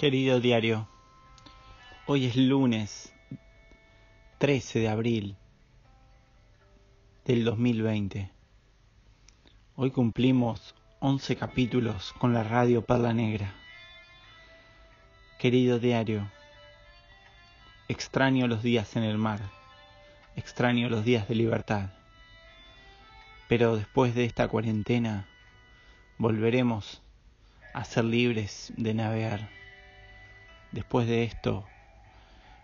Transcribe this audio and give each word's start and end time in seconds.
Querido 0.00 0.40
diario, 0.40 0.88
hoy 2.06 2.24
es 2.24 2.34
lunes 2.34 3.12
13 4.38 4.78
de 4.78 4.88
abril 4.88 5.36
del 7.26 7.44
2020. 7.44 8.30
Hoy 9.76 9.90
cumplimos 9.90 10.74
11 11.00 11.36
capítulos 11.36 12.14
con 12.18 12.32
la 12.32 12.42
radio 12.44 12.80
Perla 12.80 13.12
Negra. 13.12 13.52
Querido 15.38 15.78
diario, 15.78 16.30
extraño 17.88 18.46
los 18.46 18.62
días 18.62 18.96
en 18.96 19.02
el 19.02 19.18
mar, 19.18 19.40
extraño 20.34 20.88
los 20.88 21.04
días 21.04 21.28
de 21.28 21.34
libertad. 21.34 21.90
Pero 23.50 23.76
después 23.76 24.14
de 24.14 24.24
esta 24.24 24.48
cuarentena 24.48 25.28
volveremos 26.16 27.02
a 27.74 27.84
ser 27.84 28.04
libres 28.04 28.72
de 28.78 28.94
navegar 28.94 29.59
Después 30.72 31.08
de 31.08 31.24
esto 31.24 31.64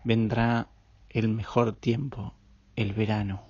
vendrá 0.04 0.68
el 1.10 1.28
mejor 1.28 1.72
tiempo, 1.72 2.34
el 2.76 2.92
verano. 2.92 3.42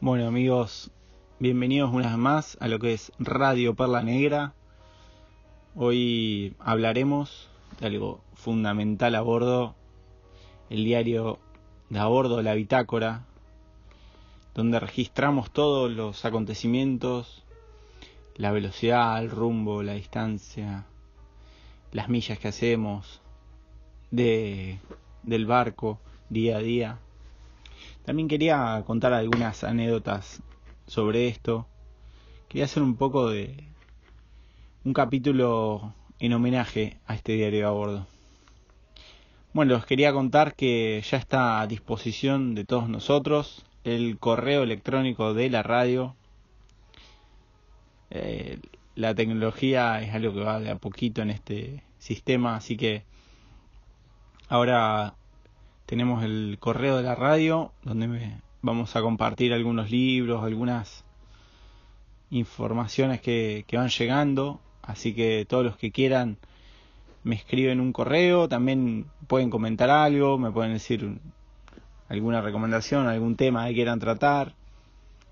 Bueno 0.00 0.28
amigos, 0.28 0.92
bienvenidos 1.40 1.92
una 1.92 2.10
vez 2.10 2.18
más 2.18 2.56
a 2.60 2.68
lo 2.68 2.78
que 2.78 2.92
es 2.92 3.10
Radio 3.18 3.74
Perla 3.74 4.04
Negra. 4.04 4.54
Hoy 5.74 6.54
hablaremos 6.60 7.50
de 7.80 7.86
algo 7.88 8.20
fundamental 8.34 9.16
a 9.16 9.22
bordo, 9.22 9.74
el 10.70 10.84
diario 10.84 11.40
de 11.90 11.98
a 11.98 12.06
bordo, 12.06 12.42
la 12.42 12.54
bitácora, 12.54 13.24
donde 14.54 14.78
registramos 14.78 15.50
todos 15.50 15.90
los 15.90 16.24
acontecimientos, 16.24 17.42
la 18.36 18.52
velocidad, 18.52 19.18
el 19.18 19.32
rumbo, 19.32 19.82
la 19.82 19.94
distancia, 19.94 20.86
las 21.96 22.10
millas 22.10 22.38
que 22.38 22.48
hacemos 22.48 23.22
de, 24.10 24.78
del 25.22 25.46
barco 25.46 25.98
día 26.28 26.58
a 26.58 26.60
día. 26.60 26.98
También 28.04 28.28
quería 28.28 28.84
contar 28.86 29.14
algunas 29.14 29.64
anécdotas 29.64 30.42
sobre 30.86 31.28
esto. 31.28 31.66
Quería 32.48 32.66
hacer 32.66 32.82
un 32.82 32.96
poco 32.96 33.30
de 33.30 33.64
un 34.84 34.92
capítulo 34.92 35.94
en 36.18 36.34
homenaje 36.34 36.98
a 37.06 37.14
este 37.14 37.32
diario 37.32 37.66
a 37.66 37.70
bordo. 37.70 38.06
Bueno, 39.54 39.74
les 39.74 39.86
quería 39.86 40.12
contar 40.12 40.54
que 40.54 41.02
ya 41.10 41.16
está 41.16 41.62
a 41.62 41.66
disposición 41.66 42.54
de 42.54 42.66
todos 42.66 42.90
nosotros 42.90 43.64
el 43.84 44.18
correo 44.18 44.64
electrónico 44.64 45.32
de 45.32 45.48
la 45.48 45.62
radio. 45.62 46.14
Eh, 48.10 48.58
la 48.96 49.14
tecnología 49.14 50.02
es 50.02 50.14
algo 50.14 50.34
que 50.34 50.40
va 50.40 50.60
de 50.60 50.70
a 50.70 50.76
poquito 50.76 51.22
en 51.22 51.30
este 51.30 51.85
sistema, 52.06 52.56
así 52.56 52.76
que 52.76 53.02
ahora 54.48 55.14
tenemos 55.86 56.22
el 56.22 56.56
correo 56.60 56.96
de 56.96 57.02
la 57.02 57.16
radio 57.16 57.72
donde 57.82 58.36
vamos 58.62 58.94
a 58.94 59.02
compartir 59.02 59.52
algunos 59.52 59.90
libros, 59.90 60.44
algunas 60.44 61.04
informaciones 62.30 63.20
que, 63.20 63.64
que 63.66 63.76
van 63.76 63.88
llegando, 63.88 64.60
así 64.82 65.14
que 65.14 65.46
todos 65.48 65.64
los 65.64 65.76
que 65.76 65.90
quieran 65.90 66.38
me 67.24 67.34
escriben 67.34 67.80
un 67.80 67.92
correo, 67.92 68.48
también 68.48 69.06
pueden 69.26 69.50
comentar 69.50 69.90
algo, 69.90 70.38
me 70.38 70.52
pueden 70.52 70.74
decir 70.74 71.18
alguna 72.08 72.40
recomendación, 72.40 73.08
algún 73.08 73.34
tema 73.34 73.66
que 73.66 73.74
quieran 73.74 73.98
tratar. 73.98 74.54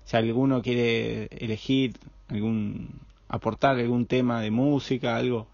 Si 0.03 0.17
alguno 0.17 0.61
quiere 0.61 1.27
elegir 1.31 1.97
algún 2.27 2.99
aportar 3.29 3.77
algún 3.77 4.05
tema 4.05 4.41
de 4.41 4.51
música, 4.51 5.15
algo, 5.15 5.47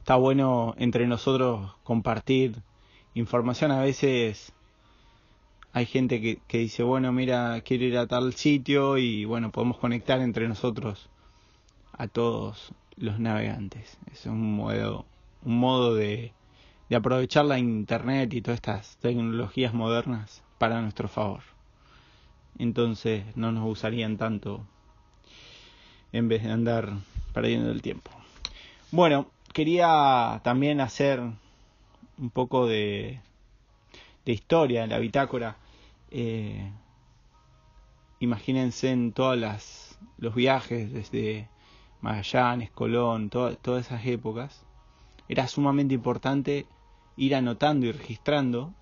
está 0.00 0.16
bueno 0.16 0.74
entre 0.78 1.06
nosotros 1.06 1.72
compartir 1.82 2.56
información. 3.14 3.70
A 3.70 3.80
veces 3.80 4.52
hay 5.72 5.86
gente 5.86 6.20
que, 6.20 6.38
que 6.48 6.58
dice, 6.58 6.82
bueno, 6.82 7.12
mira, 7.12 7.60
quiero 7.62 7.84
ir 7.84 7.98
a 7.98 8.06
tal 8.06 8.34
sitio 8.34 8.98
y 8.98 9.24
bueno, 9.24 9.50
podemos 9.50 9.78
conectar 9.78 10.20
entre 10.20 10.48
nosotros 10.48 11.08
a 11.92 12.08
todos 12.08 12.72
los 12.96 13.18
navegantes. 13.20 13.98
Es 14.12 14.26
un 14.26 14.56
modo, 14.56 15.04
un 15.44 15.58
modo 15.58 15.94
de, 15.94 16.32
de 16.88 16.96
aprovechar 16.96 17.44
la 17.44 17.58
internet 17.58 18.32
y 18.34 18.40
todas 18.40 18.56
estas 18.56 18.96
tecnologías 18.98 19.74
modernas 19.74 20.42
para 20.58 20.80
nuestro 20.80 21.08
favor 21.08 21.42
entonces 22.58 23.24
no 23.36 23.52
nos 23.52 23.70
usarían 23.70 24.16
tanto 24.16 24.66
en 26.12 26.28
vez 26.28 26.42
de 26.42 26.50
andar 26.50 26.92
perdiendo 27.32 27.70
el 27.70 27.82
tiempo. 27.82 28.10
Bueno, 28.90 29.30
quería 29.52 30.40
también 30.44 30.80
hacer 30.80 31.20
un 31.20 32.30
poco 32.30 32.66
de, 32.66 33.20
de 34.24 34.32
historia 34.32 34.84
en 34.84 34.90
la 34.90 34.98
bitácora. 34.98 35.56
Eh, 36.10 36.70
imagínense 38.20 38.90
en 38.90 39.12
todas 39.12 39.38
las 39.38 39.88
los 40.18 40.34
viajes 40.34 40.92
desde 40.92 41.48
Magallanes, 42.00 42.70
Colón, 42.70 43.30
todas 43.30 43.86
esas 43.86 44.04
épocas. 44.06 44.64
Era 45.28 45.48
sumamente 45.48 45.94
importante 45.94 46.66
ir 47.16 47.34
anotando 47.34 47.86
y 47.86 47.92
registrando 47.92 48.72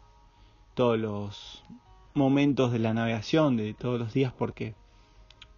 todos 0.74 0.98
los 0.98 1.64
momentos 2.14 2.72
de 2.72 2.78
la 2.78 2.94
navegación 2.94 3.56
de 3.56 3.74
todos 3.74 3.98
los 3.98 4.12
días 4.12 4.32
porque 4.32 4.74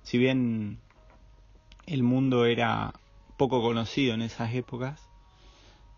si 0.02 0.18
bien 0.18 0.78
el 1.88 2.02
mundo 2.02 2.44
era 2.46 2.92
poco 3.36 3.62
conocido 3.62 4.14
en 4.14 4.22
esas 4.22 4.54
épocas, 4.54 5.08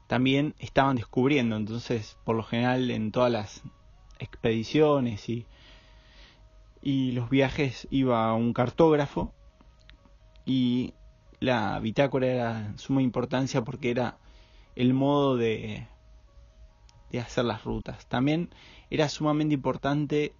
también 0.06 0.54
estaban 0.58 0.96
descubriendo, 0.96 1.56
entonces 1.56 2.16
por 2.24 2.36
lo 2.36 2.42
general 2.42 2.90
en 2.90 3.12
todas 3.12 3.30
las 3.30 3.62
expediciones 4.18 5.28
y, 5.28 5.46
y 6.82 7.12
los 7.12 7.30
viajes 7.30 7.86
iba 7.90 8.32
un 8.34 8.52
cartógrafo 8.52 9.32
y 10.44 10.94
la 11.38 11.78
bitácora 11.80 12.26
era 12.26 12.60
de 12.62 12.78
suma 12.78 13.02
importancia 13.02 13.62
porque 13.62 13.90
era 13.90 14.18
el 14.76 14.94
modo 14.94 15.36
de, 15.36 15.86
de 17.10 17.20
hacer 17.20 17.44
las 17.44 17.64
rutas. 17.64 18.06
También 18.06 18.50
era 18.90 19.08
sumamente 19.08 19.54
importante 19.54 20.34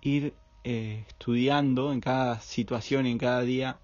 ir 0.00 0.34
eh, 0.64 1.04
estudiando 1.08 1.92
en 1.92 2.00
cada 2.00 2.40
situación 2.40 3.06
en 3.06 3.18
cada 3.18 3.42
día, 3.42 3.78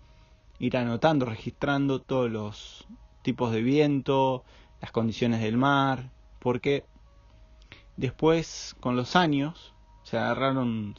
ir 0.59 0.77
anotando, 0.77 1.27
registrando 1.27 2.01
todos 2.01 2.31
los 2.31 2.89
tipos 3.23 3.53
de 3.53 3.63
viento, 3.63 4.45
las 4.81 4.93
condiciones 4.93 5.41
del 5.41 5.57
mar, 5.57 6.11
porque 6.39 6.85
después, 7.97 8.77
con 8.81 8.97
los 8.97 9.17
años, 9.17 9.75
se 10.03 10.17
agarraron 10.17 10.95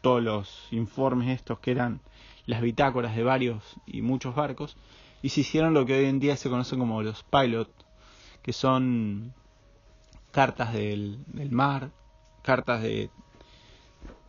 todos 0.00 0.22
los 0.22 0.68
informes 0.70 1.28
estos 1.28 1.58
que 1.60 1.70
eran 1.70 2.00
las 2.46 2.60
bitácoras 2.60 3.16
de 3.16 3.22
varios 3.22 3.76
y 3.86 4.02
muchos 4.02 4.34
barcos, 4.34 4.76
y 5.22 5.30
se 5.30 5.40
hicieron 5.40 5.74
lo 5.74 5.84
que 5.86 5.98
hoy 5.98 6.04
en 6.06 6.20
día 6.20 6.36
se 6.36 6.50
conocen 6.50 6.78
como 6.78 7.02
los 7.02 7.24
pilot, 7.24 7.70
que 8.42 8.52
son 8.52 9.34
cartas 10.30 10.72
del, 10.72 11.24
del 11.26 11.50
mar, 11.50 11.90
cartas 12.42 12.82
de 12.82 13.10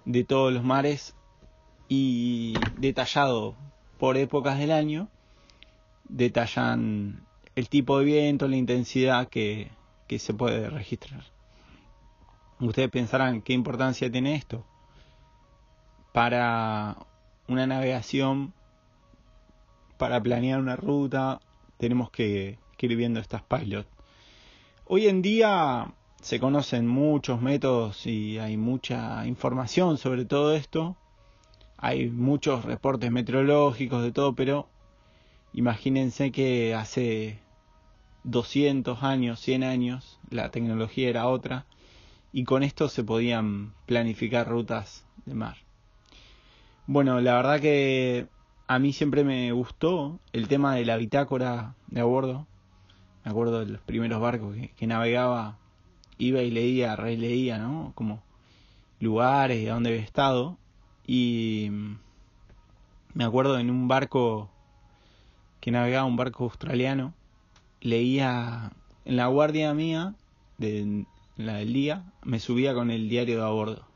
de 0.10 0.24
todos 0.24 0.52
los 0.52 0.64
mares 0.64 1.16
y 1.88 2.56
detallado 2.80 3.56
por 4.00 4.18
épocas 4.18 4.58
del 4.58 4.72
año, 4.72 5.10
detallan 6.06 7.28
el 7.56 7.70
tipo 7.70 8.00
de 8.00 8.06
viento, 8.06 8.48
la 8.48 8.56
intensidad 8.56 9.28
que, 9.28 9.72
se 10.18 10.34
puede 10.34 10.70
registrar. 10.70 11.24
Ustedes 12.60 12.90
pensarán 12.90 13.42
qué 13.42 13.54
importancia 13.54 14.10
tiene 14.12 14.36
esto 14.36 14.66
para 16.14 16.98
una 17.48 17.68
navegación, 17.68 18.54
para 19.98 20.22
planear 20.22 20.60
una 20.60 20.76
ruta, 20.76 21.42
tenemos 21.78 22.10
que, 22.10 22.58
que 22.78 22.88
ir 22.88 22.96
viendo 22.96 23.20
estas 23.20 23.44
pilots. 23.44 23.88
Hoy 24.86 25.08
en 25.08 25.22
día 25.22 25.94
se 26.22 26.40
conocen 26.40 26.88
muchos 26.88 27.42
métodos 27.42 28.06
y 28.08 28.40
hay 28.40 28.58
mucha 28.58 29.28
información 29.28 29.98
sobre 29.98 30.26
todo 30.26 30.56
esto. 30.56 30.96
Hay 31.82 32.10
muchos 32.10 32.66
reportes 32.66 33.12
meteorológicos 33.12 34.04
de 34.04 34.12
todo, 34.12 34.36
pero 34.36 34.68
imagínense 35.54 36.32
que 36.32 36.76
hace 36.76 37.40
200 38.24 39.04
años, 39.04 39.40
100 39.40 39.64
años, 39.64 40.20
la 40.30 40.52
tecnología 40.52 41.10
era 41.10 41.28
otra 41.28 41.66
y 42.32 42.44
con 42.44 42.64
esto 42.64 42.90
se 42.90 43.04
podían 43.04 43.74
planificar 43.86 44.48
rutas 44.48 45.06
de 45.26 45.36
mar. 45.36 45.58
Bueno, 46.86 47.22
la 47.22 47.36
verdad 47.36 47.60
que 47.60 48.28
a 48.68 48.80
mí 48.80 48.94
siempre 48.94 49.24
me 49.24 49.52
gustó 49.52 50.20
el 50.34 50.48
tema 50.48 50.76
de 50.76 50.86
la 50.86 50.98
bitácora 50.98 51.76
de 51.88 52.02
a 52.02 52.04
bordo. 52.04 52.48
Me 53.24 53.32
acuerdo 53.32 53.60
de 53.60 53.68
los 53.68 53.82
primeros 53.82 54.20
barcos 54.22 54.56
que, 54.76 54.88
navegaba, 54.88 55.58
iba 56.18 56.42
y 56.42 56.52
leía, 56.52 56.96
releía, 56.96 57.58
¿no? 57.58 57.94
Como 57.96 58.22
lugares 59.00 59.64
de 59.64 59.70
donde 59.70 59.90
había 59.92 60.02
estado. 60.02 60.58
Y 61.12 61.72
me 63.16 63.24
acuerdo 63.24 63.58
en 63.58 63.72
un 63.72 63.88
barco 63.88 64.48
que 65.60 65.72
navegaba, 65.72 66.06
un 66.06 66.18
barco 66.18 66.44
australiano, 66.44 67.16
leía 67.82 68.74
en 69.06 69.16
la 69.16 69.26
guardia 69.26 69.74
mía, 69.74 70.14
de, 70.60 71.06
la 71.36 71.56
del 71.56 71.74
día, 71.74 72.04
me 72.22 72.40
subía 72.40 72.76
con 72.76 72.92
el 72.92 73.10
diario 73.10 73.38
de 73.38 73.44
a 73.44 73.48
bordo 73.48 73.88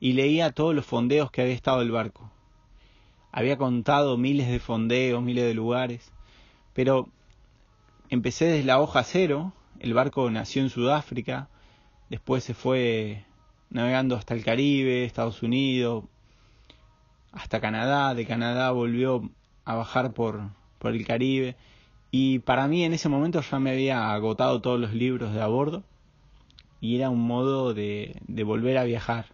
y 0.00 0.14
leía 0.14 0.50
todos 0.50 0.74
los 0.74 0.84
fondeos 0.84 1.30
que 1.30 1.42
había 1.42 1.54
estado 1.54 1.80
el 1.80 1.92
barco. 1.92 2.28
Había 3.30 3.56
contado 3.56 4.18
miles 4.18 4.48
de 4.48 4.58
fondeos, 4.58 5.22
miles 5.22 5.44
de 5.44 5.54
lugares, 5.54 6.10
pero 6.72 7.08
empecé 8.08 8.46
desde 8.46 8.64
la 8.64 8.80
hoja 8.80 9.04
cero, 9.04 9.52
el 9.78 9.94
barco 9.94 10.28
nació 10.32 10.62
en 10.62 10.70
Sudáfrica, 10.70 11.48
después 12.10 12.42
se 12.42 12.52
fue 12.52 13.24
navegando 13.70 14.16
hasta 14.16 14.34
el 14.34 14.42
Caribe, 14.42 15.04
Estados 15.04 15.44
Unidos, 15.44 16.02
hasta 17.36 17.60
Canadá, 17.60 18.14
de 18.14 18.26
Canadá 18.26 18.70
volvió 18.70 19.30
a 19.64 19.74
bajar 19.74 20.12
por, 20.12 20.50
por 20.78 20.92
el 20.92 21.06
Caribe, 21.06 21.54
y 22.10 22.38
para 22.40 22.66
mí 22.66 22.82
en 22.84 22.94
ese 22.94 23.08
momento 23.08 23.40
ya 23.42 23.58
me 23.58 23.70
había 23.70 24.12
agotado 24.12 24.60
todos 24.60 24.80
los 24.80 24.94
libros 24.94 25.32
de 25.34 25.42
a 25.42 25.46
bordo, 25.46 25.84
y 26.80 26.96
era 26.96 27.10
un 27.10 27.20
modo 27.20 27.74
de, 27.74 28.16
de 28.26 28.44
volver 28.44 28.78
a 28.78 28.84
viajar. 28.84 29.26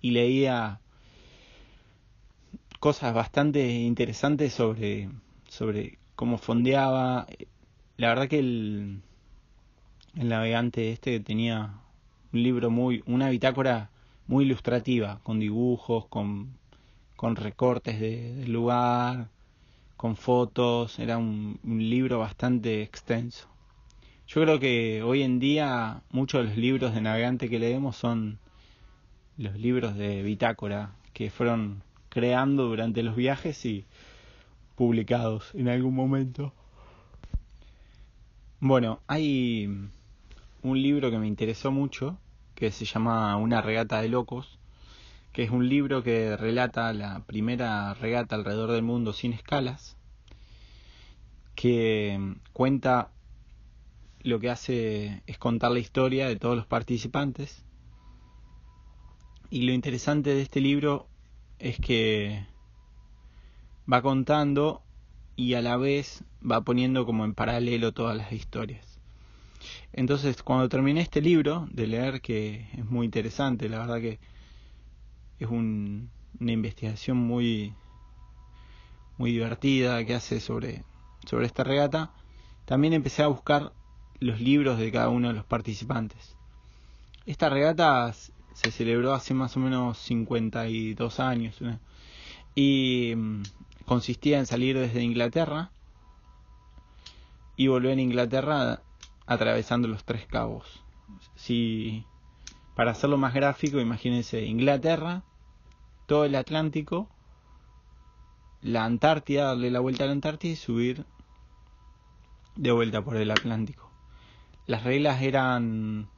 Y 0.00 0.12
leía 0.12 0.80
cosas 2.78 3.12
bastante 3.12 3.70
interesantes 3.70 4.54
sobre, 4.54 5.10
sobre 5.48 5.98
cómo 6.16 6.38
fondeaba. 6.38 7.26
La 7.98 8.08
verdad 8.08 8.28
que 8.28 8.38
el, 8.38 9.02
el 10.16 10.28
navegante 10.28 10.92
este 10.92 11.20
tenía 11.20 11.74
un 12.32 12.42
libro 12.42 12.70
muy, 12.70 13.02
una 13.06 13.28
bitácora 13.28 13.90
muy 14.26 14.44
ilustrativa, 14.44 15.20
con 15.24 15.40
dibujos, 15.40 16.06
con, 16.06 16.59
con 17.20 17.36
recortes 17.36 18.00
de, 18.00 18.32
del 18.32 18.50
lugar, 18.50 19.28
con 19.98 20.16
fotos, 20.16 20.98
era 20.98 21.18
un, 21.18 21.60
un 21.64 21.78
libro 21.78 22.18
bastante 22.18 22.80
extenso. 22.80 23.46
Yo 24.26 24.40
creo 24.40 24.58
que 24.58 25.02
hoy 25.02 25.20
en 25.20 25.38
día 25.38 26.00
muchos 26.10 26.40
de 26.40 26.48
los 26.48 26.56
libros 26.56 26.94
de 26.94 27.02
navegante 27.02 27.50
que 27.50 27.58
leemos 27.58 27.96
son 27.96 28.38
los 29.36 29.54
libros 29.58 29.96
de 29.96 30.22
bitácora 30.22 30.92
que 31.12 31.28
fueron 31.28 31.82
creando 32.08 32.68
durante 32.68 33.02
los 33.02 33.16
viajes 33.16 33.66
y 33.66 33.84
publicados 34.74 35.54
en 35.54 35.68
algún 35.68 35.94
momento. 35.94 36.54
Bueno, 38.60 39.00
hay 39.08 39.66
un 40.62 40.82
libro 40.82 41.10
que 41.10 41.18
me 41.18 41.26
interesó 41.26 41.70
mucho 41.70 42.16
que 42.54 42.70
se 42.70 42.86
llama 42.86 43.36
Una 43.36 43.60
regata 43.60 44.00
de 44.00 44.08
locos, 44.08 44.58
que 45.32 45.44
es 45.44 45.50
un 45.50 45.68
libro 45.68 46.02
que 46.02 46.36
relata 46.36 46.92
la 46.92 47.20
primera 47.26 47.94
regata 47.94 48.34
alrededor 48.36 48.72
del 48.72 48.82
mundo 48.82 49.12
sin 49.12 49.32
escalas, 49.32 49.96
que 51.54 52.36
cuenta 52.52 53.10
lo 54.22 54.40
que 54.40 54.50
hace 54.50 55.22
es 55.26 55.38
contar 55.38 55.70
la 55.70 55.78
historia 55.78 56.28
de 56.28 56.36
todos 56.36 56.56
los 56.56 56.66
participantes. 56.66 57.64
Y 59.50 59.62
lo 59.62 59.72
interesante 59.72 60.34
de 60.34 60.42
este 60.42 60.60
libro 60.60 61.08
es 61.58 61.78
que 61.78 62.46
va 63.90 64.02
contando 64.02 64.82
y 65.36 65.54
a 65.54 65.62
la 65.62 65.76
vez 65.76 66.24
va 66.48 66.60
poniendo 66.62 67.06
como 67.06 67.24
en 67.24 67.34
paralelo 67.34 67.92
todas 67.92 68.16
las 68.16 68.32
historias. 68.32 68.98
Entonces, 69.92 70.42
cuando 70.42 70.68
terminé 70.68 71.00
este 71.00 71.20
libro 71.20 71.68
de 71.72 71.86
leer, 71.86 72.20
que 72.20 72.68
es 72.72 72.84
muy 72.84 73.06
interesante, 73.06 73.68
la 73.68 73.78
verdad 73.80 74.00
que 74.00 74.18
es 75.40 75.48
una 75.50 76.52
investigación 76.52 77.16
muy, 77.16 77.74
muy 79.18 79.32
divertida 79.32 80.04
que 80.04 80.14
hace 80.14 80.38
sobre, 80.38 80.84
sobre 81.26 81.46
esta 81.46 81.64
regata, 81.64 82.12
también 82.66 82.92
empecé 82.92 83.22
a 83.22 83.28
buscar 83.28 83.72
los 84.20 84.40
libros 84.40 84.78
de 84.78 84.92
cada 84.92 85.08
uno 85.08 85.28
de 85.28 85.34
los 85.34 85.44
participantes. 85.44 86.36
Esta 87.26 87.48
regata 87.48 88.12
se 88.12 88.70
celebró 88.70 89.14
hace 89.14 89.34
más 89.34 89.56
o 89.56 89.60
menos 89.60 89.98
52 89.98 91.20
años 91.20 91.58
y 92.54 93.14
mm, 93.16 93.42
consistía 93.86 94.38
en 94.38 94.46
salir 94.46 94.78
desde 94.78 95.02
Inglaterra 95.02 95.70
y 97.56 97.68
volver 97.68 97.98
a 97.98 98.02
Inglaterra 98.02 98.82
atravesando 99.26 99.88
los 99.88 100.04
tres 100.04 100.26
cabos. 100.26 100.82
Si 101.34 102.04
para 102.74 102.92
hacerlo 102.92 103.18
más 103.18 103.34
gráfico, 103.34 103.80
imagínense 103.80 104.44
Inglaterra, 104.44 105.22
todo 106.10 106.24
el 106.24 106.34
Atlántico, 106.34 107.08
la 108.62 108.84
Antártida, 108.84 109.44
darle 109.44 109.70
la 109.70 109.78
vuelta 109.78 110.02
a 110.02 110.06
la 110.08 110.12
Antártida 110.12 110.54
y 110.54 110.56
subir 110.56 111.04
de 112.56 112.72
vuelta 112.72 113.00
por 113.00 113.16
el 113.16 113.30
Atlántico. 113.30 113.88
Las 114.66 114.82
reglas 114.82 115.22
eran 115.22 116.08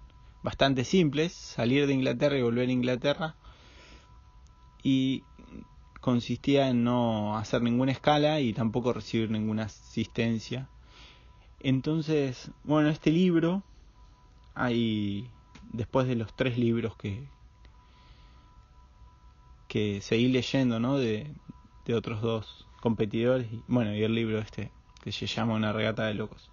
bastante 0.43 0.85
simples, 0.85 1.35
salir 1.35 1.87
de 1.87 1.93
Inglaterra 1.93 2.39
y 2.39 2.43
volver 2.43 2.71
a 2.71 2.73
Inglaterra. 2.73 3.35
Y 4.83 5.25
consistía 6.01 6.71
en 6.71 6.85
no 6.85 7.37
hacer 7.37 7.61
ninguna 7.61 7.93
escala 7.93 8.41
y 8.41 8.55
tampoco 8.55 8.95
recibir 8.95 9.31
ninguna 9.31 9.65
asistencia. 9.65 10.71
Entonces, 11.61 12.51
bueno, 12.65 12.89
este 12.89 13.11
libro 13.11 13.63
hay 14.55 15.29
después 15.71 16.09
de 16.09 16.17
los 16.17 16.35
tres 16.35 16.57
libros 16.57 16.97
que 16.97 17.29
que 19.73 20.03
seguí 20.03 20.29
leyendo, 20.29 20.79
¿no? 20.81 20.99
De, 20.99 21.27
de 21.87 21.95
otros 21.95 22.21
dos 22.21 22.67
competidores 22.83 23.51
y 23.51 23.63
bueno, 23.69 23.95
y 23.95 24.03
el 24.03 24.15
libro 24.15 24.39
este 24.39 24.71
que 25.03 25.13
se 25.13 25.27
llama 25.27 25.55
Una 25.55 25.73
regata 25.73 26.05
de 26.05 26.13
locos. 26.13 26.51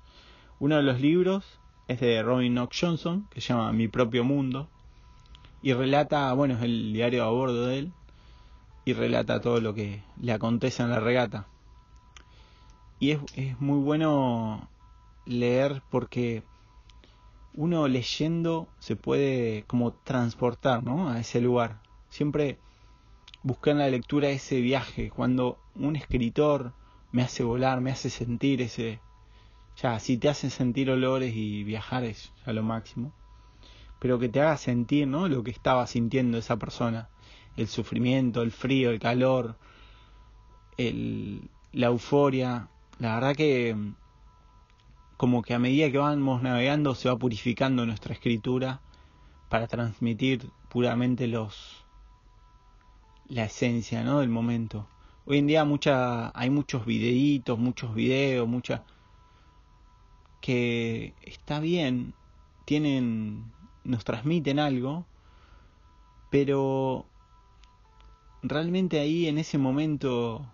Uno 0.58 0.78
de 0.78 0.84
los 0.84 1.02
libros 1.02 1.44
es 1.90 2.00
de 2.00 2.24
Robin 2.24 2.54
Knox 2.54 2.80
Johnson, 2.80 3.28
que 3.30 3.42
se 3.42 3.50
llama 3.50 3.74
Mi 3.74 3.90
propio 3.90 4.24
mundo, 4.24 4.70
y 5.62 5.74
relata, 5.74 6.32
bueno, 6.32 6.54
es 6.54 6.62
el 6.62 6.94
diario 6.94 7.26
a 7.26 7.30
bordo 7.30 7.66
de 7.66 7.80
él, 7.80 7.92
y 8.86 8.94
relata 8.94 9.42
todo 9.42 9.60
lo 9.60 9.74
que 9.74 10.02
le 10.22 10.32
acontece 10.32 10.82
en 10.82 10.90
la 10.90 11.02
regata. 11.02 11.46
Y 13.00 13.12
es, 13.12 13.20
es 13.36 13.60
muy 13.60 13.82
bueno 13.82 14.70
leer 15.26 15.82
porque 15.90 16.44
uno 17.54 17.86
leyendo 17.90 18.70
se 18.80 18.96
puede 18.96 19.66
como 19.68 19.92
transportar 19.92 20.86
¿no? 20.86 21.10
a 21.10 21.20
ese 21.20 21.42
lugar. 21.42 21.82
Siempre 22.08 22.60
buscar 23.44 23.74
en 23.74 23.80
la 23.80 23.90
lectura 23.90 24.30
ese 24.30 24.62
viaje, 24.62 25.10
cuando 25.10 25.58
un 25.76 25.96
escritor 25.96 26.74
me 27.12 27.24
hace 27.24 27.44
volar, 27.44 27.82
me 27.82 27.92
hace 27.92 28.10
sentir 28.10 28.62
ese, 28.62 29.00
ya, 29.82 30.00
si 30.00 30.18
te 30.18 30.30
hace 30.30 30.50
sentir 30.50 30.90
olores 30.92 31.34
y 31.36 31.64
viajar 31.64 32.04
es 32.04 32.32
ya 32.46 32.54
lo 32.54 32.64
máximo, 32.64 33.14
pero 34.00 34.20
que 34.20 34.30
te 34.30 34.42
haga 34.42 34.58
sentir, 34.58 35.08
¿no? 35.08 35.28
Lo 35.28 35.44
que 35.44 35.52
estaba 35.52 35.88
sintiendo 35.88 36.38
esa 36.38 36.58
persona, 36.58 37.10
el 37.58 37.68
sufrimiento, 37.68 38.42
el 38.42 38.52
frío, 38.52 38.92
el 38.92 39.00
calor, 39.00 39.58
el, 40.78 41.50
la 41.74 41.88
euforia, 41.88 42.70
la 43.00 43.16
verdad 43.16 43.36
que 43.36 43.76
como 45.18 45.42
que 45.42 45.54
a 45.54 45.60
medida 45.60 45.92
que 45.92 45.98
vamos 45.98 46.42
navegando 46.42 46.96
se 46.96 47.10
va 47.10 47.18
purificando 47.18 47.86
nuestra 47.86 48.14
escritura 48.14 48.80
para 49.50 49.68
transmitir 49.68 50.50
puramente 50.70 51.28
los 51.28 51.79
la 53.30 53.46
esencia, 53.46 54.04
¿no? 54.04 54.20
del 54.20 54.30
momento. 54.30 54.88
Hoy 55.26 55.38
en 55.38 55.48
día 55.48 55.64
mucha 55.64 56.38
hay 56.38 56.50
muchos 56.50 56.86
videitos, 56.86 57.58
muchos 57.58 57.94
videos, 57.94 58.48
mucha 58.48 58.84
que 60.42 61.14
está 61.22 61.60
bien, 61.60 62.14
tienen, 62.66 63.52
nos 63.84 64.04
transmiten 64.04 64.58
algo, 64.58 65.06
pero 66.32 67.06
realmente 68.42 69.00
ahí 69.00 69.28
en 69.28 69.38
ese 69.38 69.58
momento, 69.58 70.46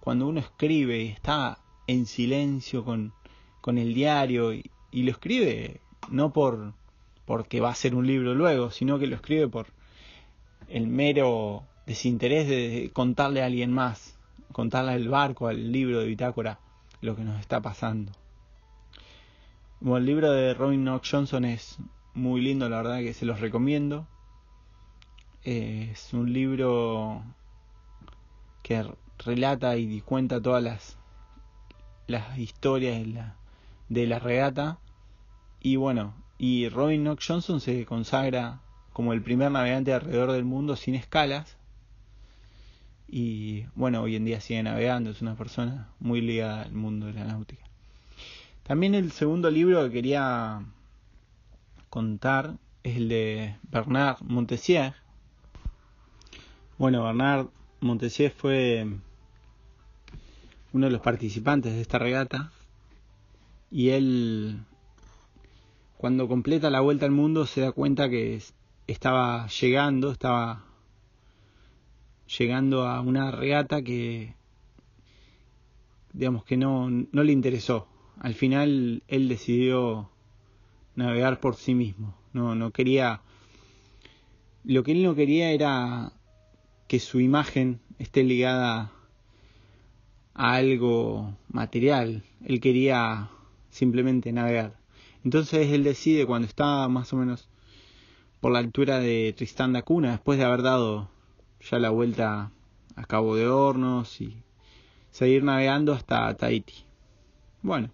cuando 0.00 0.28
uno 0.28 0.40
escribe 0.40 1.02
y 1.02 1.08
está 1.08 1.58
en 1.86 2.06
silencio 2.06 2.84
con, 2.84 3.12
con 3.60 3.78
el 3.78 3.94
diario 3.94 4.52
y, 4.52 4.70
y, 4.90 5.02
lo 5.02 5.10
escribe 5.10 5.80
no 6.10 6.32
por 6.32 6.74
porque 7.24 7.60
va 7.60 7.70
a 7.70 7.74
ser 7.74 7.94
un 7.94 8.06
libro 8.06 8.34
luego, 8.34 8.70
sino 8.70 8.98
que 8.98 9.06
lo 9.06 9.16
escribe 9.16 9.48
por 9.48 9.66
el 10.68 10.86
mero 10.86 11.64
desinterés 11.86 12.48
de 12.48 12.90
contarle 12.92 13.42
a 13.42 13.46
alguien 13.46 13.72
más. 13.72 14.18
contarle 14.52 14.92
al 14.92 15.08
barco, 15.08 15.48
al 15.48 15.72
libro 15.72 15.98
de 15.98 16.06
bitácora, 16.06 16.60
lo 17.00 17.16
que 17.16 17.24
nos 17.24 17.40
está 17.40 17.60
pasando. 17.60 18.12
Bueno, 19.80 19.98
el 19.98 20.06
libro 20.06 20.30
de 20.30 20.54
Robin 20.54 20.82
Knox 20.82 21.10
Johnson 21.10 21.44
es 21.44 21.78
muy 22.14 22.40
lindo, 22.40 22.68
la 22.68 22.76
verdad 22.78 22.98
que 23.00 23.12
se 23.14 23.26
los 23.26 23.40
recomiendo. 23.40 24.06
Es 25.42 26.14
un 26.14 26.32
libro 26.32 27.22
que 28.62 28.86
relata 29.18 29.76
y 29.76 30.00
cuenta 30.00 30.40
todas 30.40 30.62
las, 30.62 30.96
las 32.06 32.38
historias 32.38 32.98
de 32.98 33.06
la, 33.06 33.36
de 33.88 34.06
la 34.06 34.18
regata. 34.20 34.78
Y 35.60 35.76
bueno, 35.76 36.14
y 36.38 36.68
Robin 36.68 37.02
Knox 37.02 37.26
Johnson 37.26 37.60
se 37.60 37.84
consagra 37.84 38.60
como 38.94 39.12
el 39.12 39.22
primer 39.22 39.50
navegante 39.50 39.92
alrededor 39.92 40.30
del 40.30 40.44
mundo 40.44 40.76
sin 40.76 40.94
escalas. 40.94 41.56
Y 43.08 43.66
bueno, 43.74 44.00
hoy 44.00 44.14
en 44.14 44.24
día 44.24 44.40
sigue 44.40 44.62
navegando, 44.62 45.10
es 45.10 45.20
una 45.20 45.34
persona 45.34 45.88
muy 45.98 46.20
ligada 46.20 46.62
al 46.62 46.72
mundo 46.72 47.06
de 47.06 47.14
la 47.14 47.24
náutica. 47.24 47.64
También 48.62 48.94
el 48.94 49.10
segundo 49.10 49.50
libro 49.50 49.82
que 49.84 49.90
quería 49.90 50.64
contar 51.90 52.54
es 52.84 52.96
el 52.96 53.08
de 53.08 53.56
Bernard 53.64 54.22
Montessier. 54.22 54.94
Bueno, 56.78 57.02
Bernard 57.02 57.48
Montessier 57.80 58.30
fue 58.30 58.86
uno 60.72 60.86
de 60.86 60.92
los 60.92 61.02
participantes 61.02 61.72
de 61.72 61.80
esta 61.80 61.98
regata 61.98 62.52
y 63.72 63.88
él 63.88 64.60
cuando 65.96 66.28
completa 66.28 66.70
la 66.70 66.80
vuelta 66.80 67.06
al 67.06 67.12
mundo 67.12 67.44
se 67.44 67.60
da 67.60 67.72
cuenta 67.72 68.08
que 68.08 68.40
estaba 68.86 69.46
llegando, 69.48 70.12
estaba 70.12 70.64
llegando 72.38 72.86
a 72.86 73.00
una 73.00 73.30
regata 73.30 73.82
que 73.82 74.34
digamos 76.12 76.44
que 76.44 76.56
no, 76.56 76.88
no 76.90 77.22
le 77.22 77.32
interesó. 77.32 77.88
Al 78.20 78.34
final 78.34 79.02
él 79.08 79.28
decidió 79.28 80.10
navegar 80.94 81.40
por 81.40 81.56
sí 81.56 81.74
mismo. 81.74 82.14
No, 82.32 82.54
no 82.54 82.70
quería. 82.70 83.20
Lo 84.64 84.82
que 84.82 84.92
él 84.92 85.02
no 85.02 85.14
quería 85.14 85.50
era 85.50 86.12
que 86.88 87.00
su 87.00 87.20
imagen 87.20 87.80
esté 87.98 88.22
ligada 88.22 88.92
a 90.34 90.54
algo 90.54 91.36
material. 91.48 92.22
Él 92.44 92.60
quería 92.60 93.30
simplemente 93.70 94.32
navegar. 94.32 94.78
Entonces 95.24 95.70
él 95.70 95.84
decide 95.84 96.26
cuando 96.26 96.46
está 96.46 96.86
más 96.88 97.12
o 97.12 97.16
menos 97.16 97.48
por 98.44 98.52
la 98.52 98.58
altura 98.58 99.00
de 99.00 99.32
Tristán 99.34 99.72
da 99.72 99.80
Cuna, 99.80 100.10
después 100.10 100.36
de 100.38 100.44
haber 100.44 100.60
dado 100.60 101.08
ya 101.62 101.78
la 101.78 101.88
vuelta 101.88 102.52
a 102.94 103.04
Cabo 103.06 103.36
de 103.36 103.48
Hornos 103.48 104.20
y 104.20 104.36
seguir 105.10 105.42
navegando 105.42 105.94
hasta 105.94 106.34
Tahiti. 106.34 106.74
Bueno, 107.62 107.88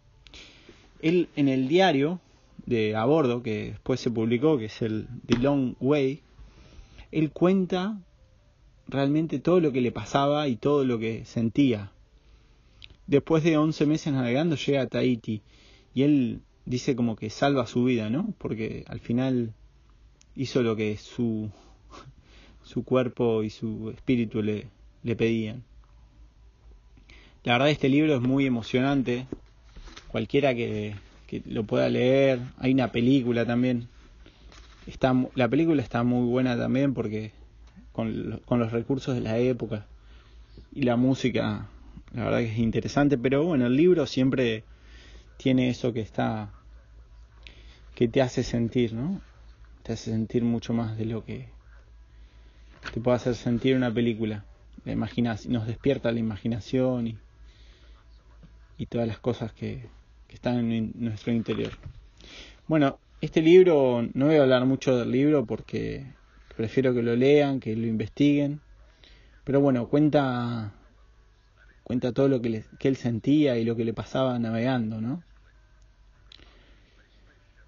él 1.03 1.29
en 1.37 1.47
el 1.47 1.69
diario 1.69 2.19
de 2.67 2.97
a 2.97 3.05
bordo 3.05 3.45
que 3.45 3.67
después 3.67 4.01
se 4.01 4.11
publicó, 4.11 4.59
que 4.59 4.65
es 4.65 4.83
el 4.83 5.07
The 5.27 5.39
Long 5.39 5.77
Way, 5.79 6.21
él 7.13 7.31
cuenta 7.31 8.01
realmente 8.89 9.39
todo 9.39 9.61
lo 9.61 9.71
que 9.71 9.81
le 9.81 9.93
pasaba 9.93 10.49
y 10.49 10.57
todo 10.57 10.85
lo 10.85 10.99
que 10.99 11.27
sentía. 11.27 11.93
Después 13.07 13.45
de 13.45 13.57
11 13.57 13.87
meses 13.87 14.13
navegando 14.13 14.57
llega 14.57 14.83
a 14.83 14.89
Tahiti 14.89 15.43
y 15.95 16.03
él 16.03 16.41
dice 16.65 16.97
como 16.97 17.15
que 17.15 17.31
salva 17.31 17.69
su 17.69 17.85
vida, 17.85 18.11
¿no? 18.11 18.35
Porque 18.37 18.85
al 18.89 18.99
final 18.99 19.55
hizo 20.37 20.63
lo 20.63 20.77
que 20.77 20.97
su, 20.97 21.51
su 22.63 22.85
cuerpo 22.85 23.43
y 23.43 23.51
su 23.51 23.91
espíritu 23.91 24.43
le, 24.43 24.67
le 25.03 25.17
pedían. 25.17 25.63
La 27.45 27.55
verdad 27.55 27.71
este 27.71 27.89
libro 27.89 28.15
es 28.15 28.21
muy 28.21 28.47
emocionante. 28.47 29.27
Cualquiera 30.09 30.55
que, 30.55 30.95
que 31.27 31.43
lo 31.47 31.65
pueda 31.65 31.89
leer. 31.89 32.41
Hay 32.59 32.73
una 32.73 32.93
película 32.93 33.47
también. 33.47 33.89
Está, 34.87 35.15
la 35.35 35.49
película 35.49 35.83
está 35.83 36.03
muy 36.03 36.27
buena 36.29 36.57
también 36.57 36.95
porque 36.95 37.33
con, 37.93 38.41
con 38.45 38.59
los 38.59 38.73
recursos 38.73 39.15
de 39.15 39.21
la 39.21 39.39
época 39.39 39.87
y 40.73 40.83
la 40.83 40.97
música, 40.97 41.69
la 42.13 42.25
verdad 42.25 42.39
que 42.39 42.53
es 42.53 42.59
interesante. 42.59 43.17
Pero 43.17 43.45
bueno, 43.45 43.67
el 43.67 43.77
libro 43.77 44.07
siempre 44.07 44.65
tiene 45.37 45.71
eso 45.71 45.93
que 45.93 46.01
está 46.01 46.51
que 47.95 48.09
te 48.09 48.23
hace 48.23 48.43
sentir, 48.43 48.95
¿no? 48.95 49.21
Te 49.91 49.95
hace 49.95 50.13
sentir 50.13 50.45
mucho 50.45 50.73
más 50.73 50.97
de 50.97 51.05
lo 51.05 51.25
que 51.25 51.49
te 52.95 53.01
puede 53.01 53.17
hacer 53.17 53.35
sentir 53.35 53.75
una 53.75 53.93
película. 53.93 54.45
La 54.85 54.95
nos 54.95 55.67
despierta 55.67 56.13
la 56.13 56.21
imaginación 56.21 57.09
y, 57.09 57.19
y 58.79 58.87
todas 58.87 59.09
las 59.09 59.19
cosas 59.19 59.53
que, 59.53 59.89
que 60.29 60.35
están 60.37 60.71
en 60.71 60.93
nuestro 60.95 61.33
interior. 61.33 61.73
Bueno, 62.69 63.01
este 63.21 63.43
libro, 63.43 64.09
no 64.15 64.27
voy 64.27 64.37
a 64.37 64.43
hablar 64.43 64.65
mucho 64.65 64.97
del 64.97 65.11
libro 65.11 65.45
porque 65.45 66.07
prefiero 66.57 66.95
que 66.95 67.03
lo 67.03 67.17
lean, 67.17 67.59
que 67.59 67.75
lo 67.75 67.89
investiguen, 67.89 68.61
pero 69.43 69.61
bueno, 69.61 69.89
cuenta 69.89 70.73
cuenta 71.83 72.13
todo 72.13 72.29
lo 72.29 72.41
que, 72.41 72.63
que 72.79 72.87
él 72.87 72.95
sentía 72.95 73.59
y 73.59 73.65
lo 73.65 73.75
que 73.75 73.85
le 73.85 73.93
pasaba 73.93 74.39
navegando, 74.39 75.01
¿no? 75.01 75.21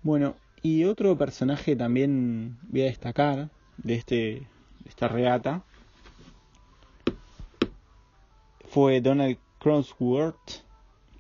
Bueno, 0.05 0.37
y 0.63 0.85
otro 0.85 1.19
personaje 1.19 1.75
también 1.77 2.59
voy 2.69 2.83
a 2.83 2.87
destacar 2.87 3.51
de, 3.79 3.95
este, 3.95 4.47
esta 4.87 5.09
regata 5.09 5.65
fue 8.69 9.01
Donald 9.01 9.39
Cronsworth, 9.59 10.65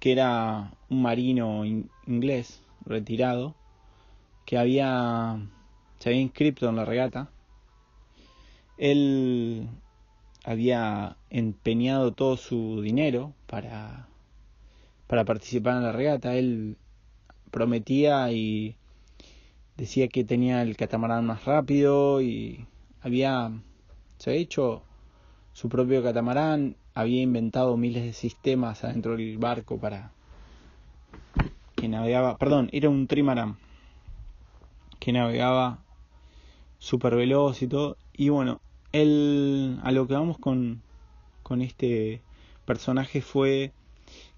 que 0.01 0.13
era 0.13 0.73
un 0.89 1.03
marino 1.03 1.65
inglés 2.07 2.63
retirado 2.85 3.55
que 4.47 4.59
había 4.59 5.39
se 5.99 6.09
había 6.09 6.21
inscrito 6.21 6.69
en 6.69 6.77
la 6.77 6.85
regata. 6.85 7.31
Él 8.77 9.69
había 10.45 11.17
empeñado 11.31 12.13
todo 12.13 12.37
su 12.37 12.81
dinero 12.81 13.35
para 13.47 14.09
para 15.07 15.25
participar 15.25 15.77
en 15.77 15.83
la 15.85 15.93
regata. 15.93 16.35
Él 16.35 16.77
prometía 17.51 18.33
y 18.33 18.77
decía 19.77 20.09
que 20.09 20.25
tenía 20.25 20.63
el 20.63 20.77
catamarán 20.77 21.27
más 21.27 21.45
rápido 21.45 22.21
y 22.21 22.67
había 23.01 23.51
se 24.19 24.31
había 24.31 24.43
hecho 24.43 24.83
su 25.53 25.69
propio 25.69 26.03
catamarán 26.03 26.77
había 26.95 27.23
inventado 27.23 27.77
miles 27.77 28.05
de 28.05 28.13
sistemas 28.13 28.85
adentro 28.85 29.17
del 29.17 29.39
barco 29.39 29.79
para 29.79 30.13
que 31.75 31.89
navegaba, 31.89 32.39
perdón, 32.39 32.69
era 32.73 32.89
un 32.89 33.07
trimaran 33.07 33.57
que 35.01 35.13
navegaba 35.13 35.79
super 36.79 37.17
veloz 37.17 37.63
y 37.63 37.67
todo. 37.67 37.97
Y 38.13 38.29
bueno, 38.29 38.61
él, 38.93 39.81
a 39.83 39.91
lo 39.91 40.07
que 40.07 40.15
vamos 40.15 40.39
con, 40.39 40.83
con 41.43 41.61
este 41.61 42.23
personaje 42.65 43.21
fue 43.21 43.73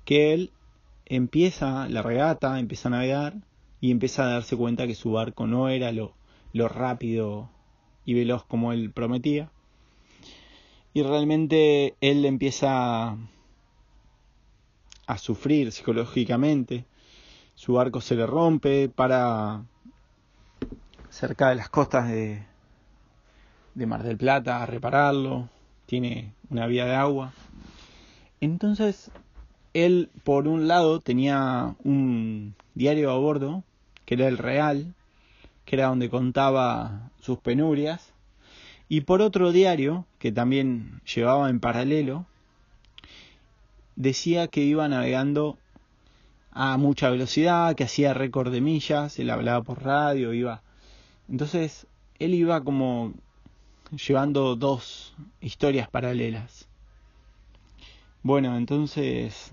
que 0.04 0.32
él 0.32 0.52
empieza 1.06 1.88
la 1.88 2.02
regata, 2.02 2.58
empieza 2.58 2.88
a 2.88 2.92
navegar 2.92 3.34
y 3.84 3.90
empieza 3.90 4.24
a 4.24 4.28
darse 4.28 4.56
cuenta 4.56 4.86
que 4.86 4.94
su 4.94 5.12
barco 5.12 5.46
no 5.46 5.68
era 5.68 5.92
lo, 5.92 6.14
rápido 6.54 7.50
y 8.06 8.14
veloz 8.14 8.42
como 8.42 8.72
él 8.72 8.90
prometía. 8.90 9.50
Y 10.94 11.02
realmente 11.02 11.94
él 12.00 12.24
empieza 12.24 13.18
a 15.06 15.18
sufrir 15.18 15.70
psicológicamente, 15.70 16.86
su 17.56 17.74
barco 17.74 18.00
se 18.00 18.14
le 18.14 18.26
rompe 18.26 18.88
para 18.88 19.66
cerca 21.10 21.50
de 21.50 21.56
las 21.56 21.68
costas 21.68 22.08
de, 22.08 22.42
de 23.74 23.86
Mar 23.86 24.02
del 24.02 24.16
Plata 24.16 24.62
a 24.62 24.66
repararlo, 24.66 25.50
tiene 25.84 26.32
una 26.48 26.66
vía 26.66 26.86
de 26.86 26.94
agua. 26.94 27.34
Entonces, 28.40 29.10
él 29.74 30.08
por 30.22 30.48
un 30.48 30.68
lado 30.68 31.00
tenía 31.00 31.76
un 31.84 32.54
diario 32.74 33.10
a 33.10 33.18
bordo, 33.18 33.62
que 34.04 34.14
era 34.14 34.28
el 34.28 34.38
Real, 34.38 34.94
que 35.64 35.76
era 35.76 35.86
donde 35.86 36.10
contaba 36.10 37.10
sus 37.20 37.38
penurias, 37.38 38.12
y 38.88 39.02
por 39.02 39.22
otro 39.22 39.52
diario, 39.52 40.06
que 40.18 40.30
también 40.30 41.00
llevaba 41.04 41.48
en 41.48 41.60
paralelo, 41.60 42.26
decía 43.96 44.48
que 44.48 44.60
iba 44.60 44.88
navegando 44.88 45.58
a 46.52 46.76
mucha 46.76 47.10
velocidad, 47.10 47.74
que 47.74 47.84
hacía 47.84 48.14
récord 48.14 48.52
de 48.52 48.60
millas, 48.60 49.18
él 49.18 49.30
hablaba 49.30 49.62
por 49.62 49.82
radio, 49.82 50.32
iba. 50.32 50.62
Entonces, 51.28 51.86
él 52.18 52.34
iba 52.34 52.62
como 52.62 53.14
llevando 54.06 54.54
dos 54.54 55.14
historias 55.40 55.88
paralelas. 55.88 56.68
Bueno, 58.22 58.56
entonces, 58.56 59.50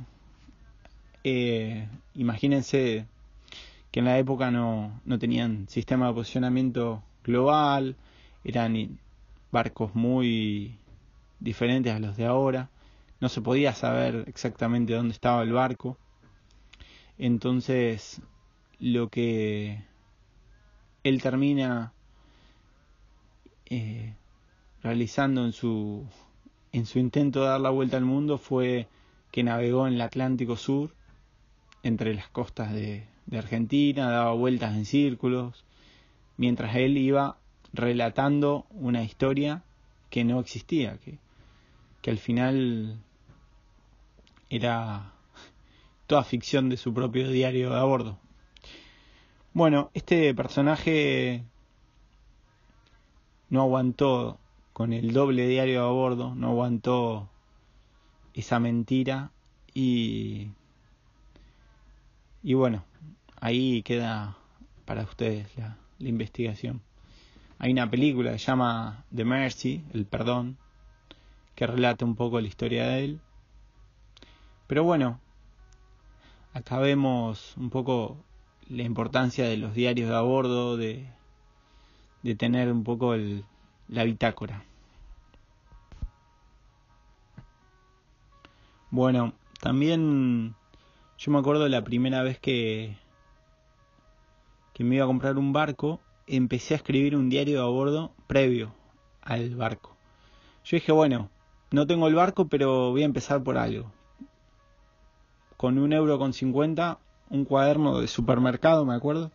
eh, 1.24 1.88
imagínense 2.16 3.06
que 3.92 4.00
en 4.00 4.06
la 4.06 4.18
época 4.18 4.52
no, 4.52 5.02
no 5.06 5.20
tenían 5.20 5.68
sistema 5.68 6.08
de 6.08 6.14
posicionamiento 6.14 7.04
global, 7.24 7.98
eran 8.44 9.00
barcos 9.52 9.94
muy 9.96 10.78
diferentes 11.40 11.94
a 11.94 12.00
los 12.00 12.16
de 12.16 12.26
ahora, 12.26 12.70
no 13.20 13.30
se 13.30 13.42
podía 13.42 13.74
saber 13.74 14.24
exactamente 14.28 14.94
dónde 14.94 15.14
estaba 15.14 15.44
el 15.44 15.52
barco. 15.52 15.98
Entonces, 17.18 18.22
lo 18.80 19.10
que 19.10 19.84
él 21.04 21.22
termina 21.22 21.94
eh, 23.66 24.16
realizando 24.82 25.46
en 25.46 25.52
su, 25.52 26.08
en 26.72 26.86
su 26.86 26.98
intento 26.98 27.42
de 27.42 27.48
dar 27.48 27.62
la 27.62 27.70
vuelta 27.70 27.98
al 27.98 28.06
mundo 28.06 28.38
fue 28.38 28.88
que 29.32 29.44
navegó 29.44 29.88
en 29.88 29.96
el 29.96 30.02
Atlántico 30.02 30.56
Sur, 30.56 30.96
entre 31.84 32.14
las 32.14 32.30
costas 32.30 32.74
de, 32.74 33.11
de 33.26 33.38
Argentina, 33.38 34.10
daba 34.10 34.34
vueltas 34.34 34.76
en 34.76 34.86
círculos, 34.86 35.64
mientras 36.38 36.76
él 36.76 36.98
iba 36.98 37.38
relatando 37.74 38.66
una 38.72 39.04
historia 39.04 39.64
que 40.10 40.24
no 40.24 40.40
existía, 40.40 40.98
que, 40.98 41.20
que 42.02 42.12
al 42.12 42.18
final 42.18 43.00
era 44.50 45.14
toda 46.08 46.24
ficción 46.24 46.70
de 46.70 46.78
su 46.78 46.94
propio 46.94 47.30
diario 47.30 47.72
de 47.72 47.80
a 47.80 47.84
bordo. 47.84 48.18
Bueno, 49.54 49.92
este 49.94 50.34
personaje 50.34 51.44
no 53.50 53.62
aguantó 53.62 54.40
con 54.74 54.94
el 54.94 55.14
doble 55.14 55.48
diario 55.48 55.84
a 55.84 55.92
bordo, 55.92 56.36
no 56.36 56.50
aguantó 56.50 57.30
esa 58.34 58.60
mentira 58.60 59.32
y 59.74 60.52
y 62.44 62.56
bueno, 62.56 62.84
ahí 63.42 63.82
queda 63.84 64.38
para 64.86 65.04
ustedes 65.04 65.48
la, 65.58 65.78
investigación. 66.00 66.82
Hay 67.60 67.72
una 67.72 67.90
película 67.92 68.32
que 68.32 68.40
se 68.40 68.46
llama 68.48 69.04
The 69.14 69.26
Mercy, 69.26 69.84
El 69.94 70.06
Perdón, 70.06 70.58
que 71.56 71.68
relata 71.68 72.06
un 72.06 72.16
poco 72.16 72.40
la 72.40 72.48
historia 72.48 72.88
de 72.88 73.04
él. 73.04 73.20
Pero 74.66 74.84
bueno, 74.84 75.20
acá 76.54 76.80
vemos 76.80 77.56
un 77.58 77.70
poco 77.70 78.18
la 78.68 78.84
importancia 78.84 79.48
de 79.48 79.58
los 79.58 79.76
diarios 79.76 80.10
de 80.10 80.16
a 80.16 80.22
bordo, 80.22 80.78
de, 80.78 81.06
de 82.24 82.36
tener 82.36 82.72
un 82.72 82.84
poco 82.84 83.14
el, 83.14 83.44
la 83.90 84.06
bitácora. 84.06 84.64
Bueno, 88.90 89.34
también 89.60 90.56
yo 91.20 91.32
me 91.32 91.38
acuerdo 91.38 91.70
la 91.70 91.84
primera 91.84 92.24
vez 92.24 92.40
que, 92.40 92.98
que 94.74 94.84
me 94.84 94.96
iba 94.96 95.06
a 95.06 95.08
comprar 95.08 95.38
un 95.38 95.54
barco, 95.54 96.00
empecé 96.28 96.74
a 96.74 96.78
escribir 96.78 97.16
un 97.16 97.30
diario 97.30 97.62
a 97.62 97.70
bordo 97.70 98.14
previo 98.28 98.74
al 99.22 99.56
barco. 99.56 99.96
Yo 100.64 100.78
dije, 100.78 100.92
bueno, 100.92 101.30
no 101.72 101.88
tengo 101.88 102.08
el 102.08 102.16
barco, 102.16 102.48
pero 102.48 102.92
voy 102.92 103.02
a 103.02 103.06
empezar 103.06 103.44
por 103.44 103.58
algo. 103.58 103.92
Con 105.58 105.78
un 105.78 105.94
euro 105.94 106.18
con 106.18 106.34
cincuenta, 106.34 107.00
un 107.30 107.46
cuaderno 107.46 108.00
de 108.00 108.08
supermercado, 108.08 108.86
me 108.86 108.96
acuerdo, 108.96 109.32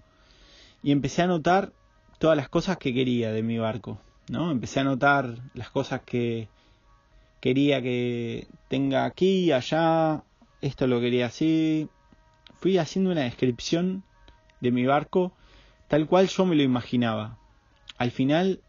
y 0.82 0.92
empecé 0.92 1.22
a 1.22 1.26
anotar 1.26 1.72
todas 2.18 2.36
las 2.36 2.48
cosas 2.48 2.78
que 2.78 2.94
quería 2.94 3.32
de 3.32 3.42
mi 3.42 3.58
barco, 3.58 3.98
¿no? 4.28 4.50
Empecé 4.50 4.80
a 4.80 4.82
anotar 4.82 5.38
las 5.54 5.70
cosas 5.70 6.02
que 6.02 6.48
quería 7.40 7.82
que 7.82 8.46
tenga 8.68 9.04
aquí, 9.04 9.52
allá, 9.52 10.22
esto 10.60 10.86
lo 10.86 11.00
quería 11.00 11.26
así. 11.26 11.88
Fui 12.58 12.78
haciendo 12.78 13.12
una 13.12 13.22
descripción 13.22 14.02
de 14.60 14.70
mi 14.70 14.86
barco 14.86 15.32
tal 15.88 16.06
cual 16.06 16.28
yo 16.28 16.46
me 16.46 16.56
lo 16.56 16.62
imaginaba. 16.62 17.38
Al 17.98 18.10
final 18.10 18.60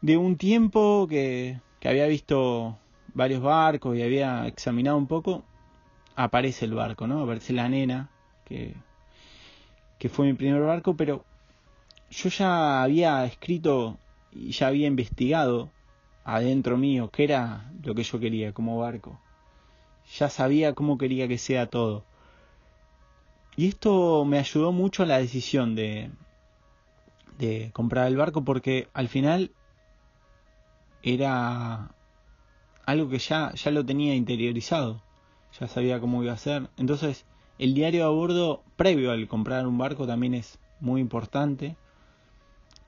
de 0.00 0.16
un 0.16 0.36
tiempo 0.36 1.06
que, 1.08 1.60
que 1.80 1.88
había 1.88 2.06
visto 2.06 2.78
varios 3.14 3.42
barcos 3.42 3.96
y 3.96 4.02
había 4.02 4.46
examinado 4.46 4.96
un 4.96 5.06
poco, 5.06 5.44
aparece 6.16 6.66
el 6.66 6.74
barco, 6.74 7.06
¿no? 7.06 7.22
Aparece 7.22 7.52
la 7.52 7.68
nena, 7.68 8.10
que, 8.44 8.74
que 9.98 10.08
fue 10.08 10.26
mi 10.26 10.34
primer 10.34 10.60
barco, 10.60 10.94
pero 10.96 11.24
yo 12.10 12.28
ya 12.28 12.82
había 12.82 13.24
escrito 13.24 13.98
y 14.32 14.50
ya 14.50 14.68
había 14.68 14.86
investigado 14.86 15.70
adentro 16.24 16.76
mío 16.76 17.10
qué 17.10 17.24
era 17.24 17.70
lo 17.82 17.94
que 17.94 18.02
yo 18.02 18.20
quería 18.20 18.52
como 18.52 18.78
barco. 18.78 19.18
Ya 20.18 20.28
sabía 20.28 20.74
cómo 20.74 20.98
quería 20.98 21.26
que 21.28 21.38
sea 21.38 21.66
todo. 21.66 22.04
Y 23.56 23.68
esto 23.68 24.24
me 24.24 24.38
ayudó 24.38 24.72
mucho 24.72 25.02
a 25.02 25.06
la 25.06 25.18
decisión 25.18 25.74
de, 25.74 26.10
de 27.38 27.70
comprar 27.72 28.08
el 28.08 28.16
barco 28.16 28.44
porque 28.44 28.88
al 28.92 29.08
final 29.08 29.52
era 31.02 31.94
algo 32.86 33.08
que 33.08 33.18
ya, 33.18 33.52
ya 33.54 33.70
lo 33.70 33.84
tenía 33.84 34.14
interiorizado, 34.14 35.02
ya 35.58 35.68
sabía 35.68 36.00
cómo 36.00 36.22
iba 36.22 36.32
a 36.32 36.38
ser. 36.38 36.68
Entonces, 36.76 37.26
el 37.58 37.74
diario 37.74 38.06
a 38.06 38.08
bordo 38.08 38.62
previo 38.76 39.12
al 39.12 39.28
comprar 39.28 39.66
un 39.66 39.78
barco 39.78 40.06
también 40.06 40.34
es 40.34 40.58
muy 40.80 41.00
importante 41.00 41.76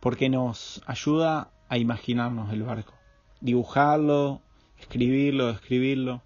porque 0.00 0.28
nos 0.28 0.82
ayuda 0.86 1.50
a 1.68 1.78
imaginarnos 1.78 2.52
el 2.52 2.62
barco, 2.62 2.94
dibujarlo, 3.40 4.40
escribirlo, 4.78 5.50
escribirlo. 5.50 6.22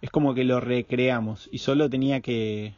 Es 0.00 0.10
como 0.10 0.34
que 0.34 0.44
lo 0.44 0.60
recreamos 0.60 1.48
y 1.52 1.58
solo 1.58 1.90
tenía 1.90 2.20
que 2.20 2.74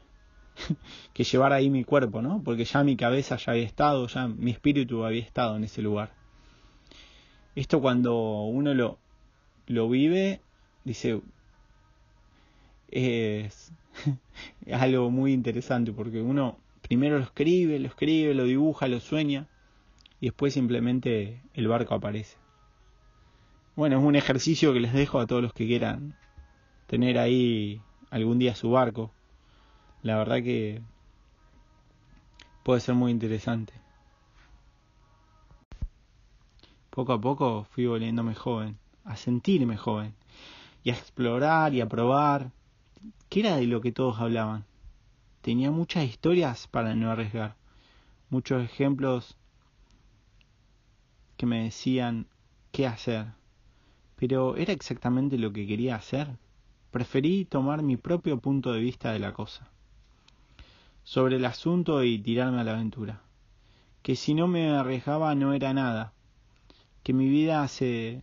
que 1.12 1.24
llevar 1.24 1.52
ahí 1.52 1.70
mi 1.70 1.84
cuerpo, 1.84 2.22
¿no? 2.22 2.42
Porque 2.42 2.64
ya 2.64 2.84
mi 2.84 2.96
cabeza 2.96 3.36
ya 3.36 3.52
había 3.52 3.64
estado, 3.64 4.06
ya 4.06 4.28
mi 4.28 4.50
espíritu 4.50 5.04
había 5.04 5.22
estado 5.22 5.56
en 5.56 5.64
ese 5.64 5.82
lugar. 5.82 6.12
Esto 7.54 7.80
cuando 7.80 8.44
uno 8.44 8.74
lo, 8.74 8.98
lo 9.66 9.88
vive, 9.88 10.40
dice, 10.84 11.20
es, 12.90 13.72
es 14.66 14.74
algo 14.80 15.10
muy 15.10 15.32
interesante 15.32 15.92
porque 15.92 16.20
uno 16.20 16.58
primero 16.82 17.18
lo 17.18 17.24
escribe, 17.24 17.78
lo 17.78 17.88
escribe, 17.88 18.34
lo 18.34 18.44
dibuja, 18.44 18.88
lo 18.88 19.00
sueña 19.00 19.48
y 20.20 20.26
después 20.26 20.54
simplemente 20.54 21.40
el 21.54 21.68
barco 21.68 21.94
aparece. 21.94 22.36
Bueno, 23.76 23.98
es 23.98 24.04
un 24.04 24.16
ejercicio 24.16 24.72
que 24.72 24.80
les 24.80 24.92
dejo 24.92 25.20
a 25.20 25.26
todos 25.26 25.42
los 25.42 25.52
que 25.52 25.66
quieran 25.66 26.16
tener 26.86 27.18
ahí 27.18 27.80
algún 28.10 28.38
día 28.38 28.54
su 28.54 28.70
barco. 28.70 29.12
La 30.02 30.16
verdad 30.16 30.42
que 30.42 30.80
puede 32.62 32.80
ser 32.80 32.94
muy 32.94 33.12
interesante. 33.12 33.74
Poco 36.88 37.12
a 37.12 37.20
poco 37.20 37.64
fui 37.64 37.84
volviéndome 37.84 38.34
joven, 38.34 38.78
a 39.04 39.16
sentirme 39.16 39.76
joven, 39.76 40.14
y 40.82 40.90
a 40.90 40.94
explorar 40.94 41.74
y 41.74 41.82
a 41.82 41.88
probar. 41.88 42.50
¿Qué 43.28 43.40
era 43.40 43.56
de 43.56 43.66
lo 43.66 43.82
que 43.82 43.92
todos 43.92 44.18
hablaban? 44.20 44.64
Tenía 45.42 45.70
muchas 45.70 46.04
historias 46.04 46.66
para 46.66 46.94
no 46.94 47.10
arriesgar, 47.10 47.56
muchos 48.30 48.64
ejemplos 48.64 49.36
que 51.36 51.44
me 51.44 51.64
decían 51.64 52.26
qué 52.72 52.86
hacer, 52.86 53.26
pero 54.16 54.56
¿era 54.56 54.72
exactamente 54.72 55.36
lo 55.36 55.52
que 55.52 55.66
quería 55.66 55.96
hacer? 55.96 56.38
Preferí 56.90 57.44
tomar 57.44 57.82
mi 57.82 57.98
propio 57.98 58.38
punto 58.38 58.72
de 58.72 58.80
vista 58.80 59.12
de 59.12 59.18
la 59.18 59.32
cosa 59.32 59.69
sobre 61.10 61.34
el 61.34 61.44
asunto 61.44 62.04
y 62.04 62.20
tirarme 62.20 62.60
a 62.60 62.62
la 62.62 62.74
aventura. 62.74 63.20
Que 64.00 64.14
si 64.14 64.32
no 64.32 64.46
me 64.46 64.70
arriesgaba 64.70 65.34
no 65.34 65.52
era 65.54 65.74
nada, 65.74 66.12
que 67.02 67.12
mi 67.12 67.28
vida 67.28 67.66
se 67.66 68.22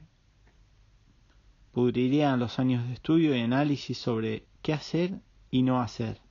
pudriría 1.73 2.34
en 2.34 2.39
los 2.39 2.60
años 2.60 2.88
de 2.88 2.93
estudio 2.93 3.36
y 3.36 3.41
análisis 3.41 3.97
sobre 3.97 4.45
qué 4.62 4.71
hacer 4.71 5.19
y 5.52 5.63
no 5.63 5.82
hacer. 5.82 6.21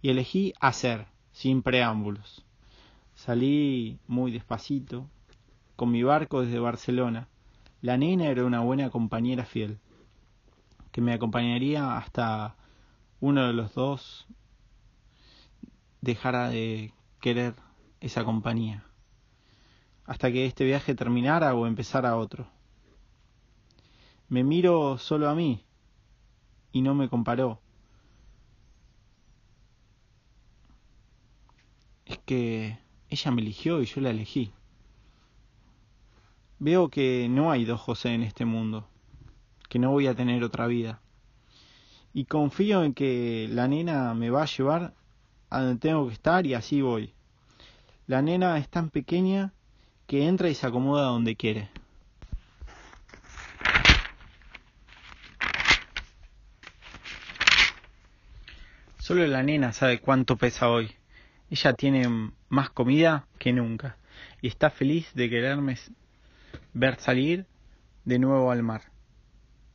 Y 0.00 0.08
elegí 0.08 0.54
hacer, 0.58 1.06
sin 1.32 1.60
preámbulos. 1.60 2.46
Salí 3.14 3.98
muy 4.06 4.32
despacito, 4.32 5.06
con 5.76 5.90
mi 5.90 6.02
barco 6.02 6.40
desde 6.40 6.60
Barcelona. 6.60 7.28
La 7.82 7.98
nena 7.98 8.28
era 8.28 8.46
una 8.46 8.60
buena 8.60 8.88
compañera 8.88 9.44
fiel, 9.44 9.78
que 10.92 11.02
me 11.02 11.12
acompañaría 11.12 11.98
hasta 11.98 12.56
uno 13.20 13.46
de 13.46 13.52
los 13.52 13.74
dos 13.74 14.26
dejara 16.00 16.48
de 16.48 16.92
querer 17.20 17.54
esa 18.00 18.24
compañía, 18.24 18.84
hasta 20.04 20.32
que 20.32 20.46
este 20.46 20.64
viaje 20.64 20.94
terminara 20.94 21.54
o 21.54 21.66
empezara 21.66 22.16
otro. 22.16 22.48
Me 24.28 24.44
miro 24.44 24.96
solo 24.98 25.28
a 25.28 25.34
mí 25.34 25.64
y 26.72 26.82
no 26.82 26.94
me 26.94 27.08
comparó. 27.08 27.60
Es 32.06 32.18
que 32.18 32.78
ella 33.08 33.30
me 33.30 33.42
eligió 33.42 33.82
y 33.82 33.86
yo 33.86 34.00
la 34.00 34.10
elegí. 34.10 34.52
Veo 36.58 36.90
que 36.90 37.28
no 37.28 37.50
hay 37.50 37.64
dos 37.64 37.80
José 37.80 38.14
en 38.14 38.22
este 38.22 38.44
mundo, 38.44 38.88
que 39.68 39.78
no 39.78 39.90
voy 39.90 40.06
a 40.06 40.14
tener 40.14 40.44
otra 40.44 40.66
vida. 40.66 41.00
Y 42.12 42.24
confío 42.24 42.84
en 42.84 42.94
que 42.94 43.48
la 43.50 43.66
nena 43.68 44.14
me 44.14 44.30
va 44.30 44.42
a 44.42 44.46
llevar 44.46 44.94
a 45.50 45.60
donde 45.60 45.80
tengo 45.80 46.06
que 46.06 46.14
estar 46.14 46.46
y 46.46 46.54
así 46.54 46.80
voy. 46.80 47.12
La 48.06 48.22
nena 48.22 48.56
es 48.58 48.68
tan 48.68 48.90
pequeña 48.90 49.52
que 50.06 50.26
entra 50.26 50.48
y 50.48 50.54
se 50.54 50.66
acomoda 50.66 51.02
donde 51.02 51.36
quiere. 51.36 51.68
Solo 58.98 59.26
la 59.26 59.42
nena 59.42 59.72
sabe 59.72 59.98
cuánto 59.98 60.36
pesa 60.36 60.68
hoy. 60.68 60.92
Ella 61.50 61.72
tiene 61.72 62.32
más 62.48 62.70
comida 62.70 63.26
que 63.38 63.52
nunca 63.52 63.96
y 64.40 64.46
está 64.46 64.70
feliz 64.70 65.12
de 65.14 65.28
quererme 65.28 65.76
ver 66.74 67.00
salir 67.00 67.46
de 68.04 68.18
nuevo 68.18 68.52
al 68.52 68.62
mar. 68.62 68.82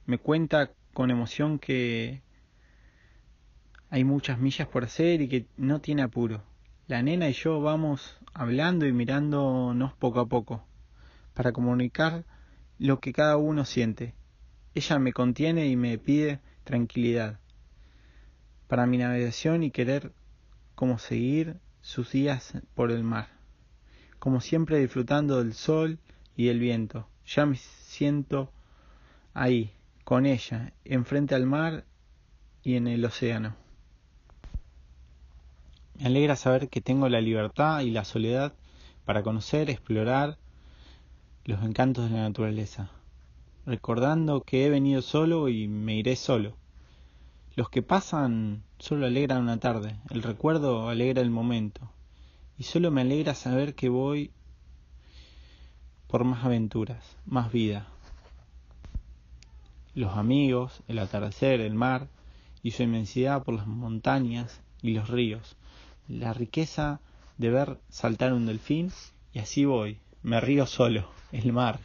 Me 0.06 0.18
cuenta 0.18 0.72
con 0.94 1.12
emoción 1.12 1.60
que 1.60 2.22
hay 3.90 4.04
muchas 4.04 4.40
millas 4.40 4.68
por 4.68 4.84
hacer 4.84 5.22
y 5.22 5.28
que 5.28 5.46
no 5.58 5.80
tiene 5.80 6.02
apuro. 6.02 6.44
La 6.88 7.02
nena 7.02 7.30
y 7.30 7.34
yo 7.34 7.62
vamos 7.62 8.18
hablando 8.34 8.86
y 8.86 8.94
mirándonos 8.94 9.94
poco 9.94 10.20
a 10.20 10.28
poco 10.28 10.66
para 11.34 11.52
comunicar 11.52 12.26
lo 12.78 13.00
que 13.00 13.14
cada 13.14 13.38
uno 13.38 13.66
siente. 13.66 14.14
Ella 14.74 15.00
me 15.00 15.14
contiene 15.14 15.68
y 15.68 15.76
me 15.76 15.98
pide 15.98 16.40
tranquilidad 16.64 17.40
para 18.68 18.86
mi 18.88 18.98
navegación 18.98 19.64
y 19.64 19.72
querer 19.72 20.12
como 20.76 20.98
seguir 20.98 21.58
sus 21.82 22.12
días 22.12 22.54
por 22.74 22.92
el 22.92 23.04
mar, 23.04 23.30
como 24.20 24.42
siempre 24.42 24.80
disfrutando 24.80 25.38
del 25.38 25.54
sol 25.54 26.00
y 26.36 26.50
el 26.50 26.60
viento. 26.60 27.08
Ya 27.26 27.46
me 27.46 27.56
siento 27.56 28.52
ahí, 29.34 29.74
con 30.04 30.26
ella, 30.26 30.74
enfrente 30.84 31.36
al 31.36 31.46
mar 31.46 31.86
y 32.64 32.76
en 32.76 32.88
el 32.88 33.06
océano. 33.06 33.65
Me 35.98 36.08
alegra 36.08 36.36
saber 36.36 36.68
que 36.68 36.82
tengo 36.82 37.08
la 37.08 37.22
libertad 37.22 37.80
y 37.80 37.90
la 37.90 38.04
soledad 38.04 38.54
para 39.06 39.24
conocer, 39.24 39.70
explorar 39.70 40.38
los 41.46 41.64
encantos 41.64 42.10
de 42.10 42.18
la 42.18 42.24
naturaleza, 42.24 42.90
recordando 43.66 44.42
que 44.42 44.66
he 44.66 44.70
venido 44.70 45.02
solo 45.02 45.48
y 45.48 45.70
me 45.70 45.96
iré 45.96 46.18
solo. 46.18 46.58
Los 47.56 47.70
que 47.70 47.82
pasan 47.82 48.64
solo 48.78 49.06
alegran 49.06 49.44
una 49.44 49.58
tarde, 49.58 49.96
el 50.10 50.22
recuerdo 50.22 50.90
alegra 50.90 51.22
el 51.22 51.30
momento, 51.30 51.90
y 52.58 52.64
solo 52.64 52.92
me 52.92 53.02
alegra 53.02 53.34
saber 53.34 53.74
que 53.74 53.88
voy 53.88 54.32
por 56.08 56.26
más 56.26 56.44
aventuras, 56.44 57.16
más 57.26 57.54
vida. 57.54 57.88
Los 59.94 60.18
amigos, 60.18 60.84
el 60.90 61.00
atardecer, 61.00 61.62
el 61.62 61.74
mar 61.74 62.10
y 62.64 62.72
su 62.72 62.84
inmensidad 62.84 63.44
por 63.44 63.54
las 63.54 63.68
montañas 63.68 64.60
y 64.82 64.94
los 64.94 65.08
ríos, 65.08 65.56
la 66.08 66.34
riqueza 66.34 67.00
de 67.38 67.50
ver 67.50 67.80
saltar 67.90 68.34
un 68.34 68.46
delfín 68.46 68.92
y 69.34 69.40
así 69.40 69.66
voy, 69.66 70.00
me 70.24 70.40
río 70.40 70.66
solo, 70.66 71.10
el 71.32 71.52
mar, 71.52 71.80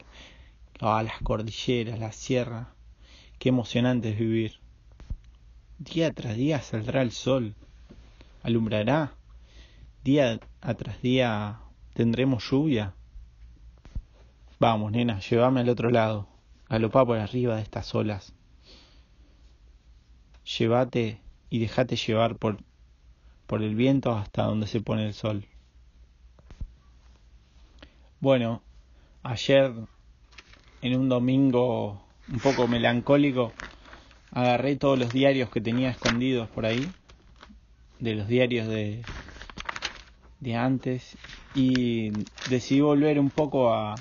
ah, 0.81 1.03
las 1.03 1.21
cordilleras, 1.23 1.99
la 1.99 2.13
sierra, 2.13 2.75
qué 3.39 3.49
emocionante 3.49 4.11
es 4.11 4.19
vivir. 4.19 4.61
Día 5.79 6.13
tras 6.13 6.37
día 6.37 6.61
saldrá 6.61 7.03
el 7.03 7.13
sol, 7.13 7.55
alumbrará, 8.43 9.15
día 10.05 10.39
tras 10.61 11.03
día 11.03 11.61
tendremos 11.95 12.49
lluvia. 12.51 12.95
Vamos, 14.59 14.93
nena, 14.93 15.21
llévame 15.21 15.61
al 15.61 15.71
otro 15.71 15.91
lado, 15.91 16.29
galopá 16.69 17.05
por 17.05 17.19
arriba 17.19 17.57
de 17.57 17.63
estas 17.63 17.95
olas. 17.95 18.35
Llévate 20.45 21.21
y 21.49 21.59
déjate 21.61 21.97
llevar 21.97 22.37
por 22.37 22.59
por 23.51 23.65
el 23.65 23.75
viento 23.75 24.13
hasta 24.13 24.45
donde 24.45 24.69
se 24.69 24.81
pone 24.81 25.09
el 25.09 25.13
sol. 25.13 25.45
Bueno, 28.21 28.63
ayer 29.25 29.75
en 30.83 30.97
un 30.97 31.09
domingo 31.09 32.01
un 32.29 32.39
poco 32.39 32.69
melancólico 32.69 33.53
agarré 34.31 34.77
todos 34.77 35.01
los 35.01 35.13
diarios 35.13 35.51
que 35.51 35.61
tenía 35.61 35.91
escondidos 35.91 36.49
por 36.49 36.65
ahí, 36.65 36.89
de 37.99 38.15
los 38.15 38.29
diarios 38.29 38.69
de, 38.69 39.03
de 40.39 40.55
antes, 40.55 41.19
y 41.53 42.11
decidí 42.51 42.83
volver 42.83 43.19
un 43.19 43.31
poco 43.31 43.75
a, 43.75 43.97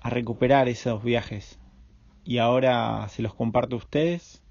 a 0.00 0.10
recuperar 0.10 0.68
esos 0.68 1.04
viajes. 1.04 1.56
Y 2.24 2.38
ahora 2.38 3.08
se 3.10 3.22
los 3.22 3.32
comparto 3.32 3.76
a 3.76 3.78
ustedes. 3.78 4.42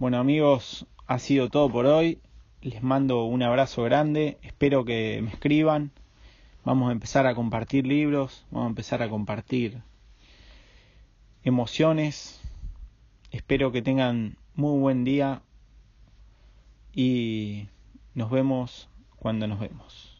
Bueno 0.00 0.18
amigos, 0.18 0.84
ha 1.06 1.18
sido 1.18 1.48
todo 1.48 1.70
por 1.70 1.86
hoy. 1.86 2.20
Les 2.62 2.82
mando 2.82 3.24
un 3.24 3.42
abrazo 3.42 3.82
grande. 3.82 4.38
Espero 4.42 4.84
que 4.84 5.20
me 5.22 5.30
escriban. 5.30 5.92
Vamos 6.64 6.88
a 6.88 6.92
empezar 6.92 7.26
a 7.26 7.34
compartir 7.34 7.86
libros. 7.86 8.44
Vamos 8.50 8.66
a 8.66 8.70
empezar 8.70 9.02
a 9.02 9.08
compartir 9.08 9.82
emociones. 11.44 12.40
Espero 13.30 13.70
que 13.70 13.82
tengan 13.82 14.36
muy 14.54 14.78
buen 14.80 15.04
día. 15.04 15.42
Y 16.92 17.68
nos 18.14 18.30
vemos 18.30 18.88
cuando 19.16 19.46
nos 19.46 19.60
vemos. 19.60 20.15